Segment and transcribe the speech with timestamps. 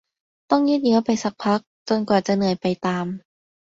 [0.49, 3.05] ต้องยืดเยื้อไปสักพักจนกว่าจะเหนื่อยไปตาม